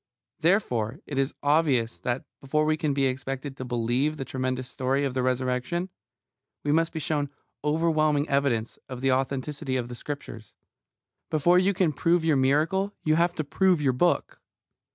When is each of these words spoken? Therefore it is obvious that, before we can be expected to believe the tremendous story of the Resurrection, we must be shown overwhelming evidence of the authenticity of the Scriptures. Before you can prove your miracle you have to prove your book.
Therefore 0.39 0.99
it 1.05 1.19
is 1.19 1.35
obvious 1.43 1.99
that, 1.99 2.25
before 2.39 2.65
we 2.65 2.75
can 2.75 2.91
be 2.91 3.05
expected 3.05 3.55
to 3.55 3.63
believe 3.63 4.17
the 4.17 4.25
tremendous 4.25 4.67
story 4.67 5.03
of 5.05 5.13
the 5.13 5.21
Resurrection, 5.21 5.89
we 6.63 6.71
must 6.71 6.91
be 6.91 6.99
shown 6.99 7.29
overwhelming 7.63 8.27
evidence 8.27 8.79
of 8.89 9.01
the 9.01 9.11
authenticity 9.11 9.75
of 9.75 9.89
the 9.89 9.95
Scriptures. 9.95 10.55
Before 11.29 11.59
you 11.59 11.75
can 11.75 11.93
prove 11.93 12.25
your 12.25 12.35
miracle 12.35 12.95
you 13.03 13.13
have 13.13 13.35
to 13.35 13.43
prove 13.43 13.79
your 13.79 13.93
book. 13.93 14.41